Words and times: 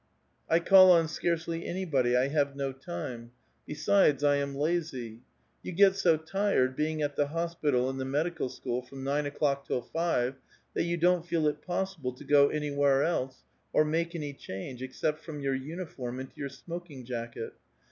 I 0.49 0.59
call 0.59 0.91
on 0.91 1.07
scarcely 1.07 1.63
anybody; 1.63 2.17
I 2.17 2.29
have 2.29 2.55
no 2.55 2.71
time; 2.71 3.33
besides, 3.67 4.23
I 4.23 4.37
am 4.37 4.55
lazy. 4.55 5.19
You 5.61 5.73
get 5.73 5.95
so 5.95 6.17
tired, 6.17 6.75
being 6.75 7.03
at 7.03 7.15
the 7.15 7.27
hospital 7.27 7.87
and 7.87 7.99
the 8.01 8.05
medical 8.05 8.49
school 8.49 8.81
from 8.81 9.03
nine 9.03 9.27
o'clock 9.27 9.67
till 9.67 9.83
five, 9.83 10.37
that 10.73 10.85
you 10.85 10.97
don't 10.97 11.23
feel 11.27 11.45
it 11.45 11.61
pos 11.61 11.95
sible 11.95 12.17
to 12.17 12.23
go 12.23 12.47
anywhere 12.49 13.03
else, 13.03 13.43
or 13.73 13.85
make 13.85 14.15
any 14.15 14.33
change, 14.33 14.81
except 14.81 15.23
from 15.23 15.39
your 15.39 15.53
uniform 15.53 16.19
into 16.19 16.33
your 16.35 16.49
smoking 16.49 17.05
jacket. 17.05 17.53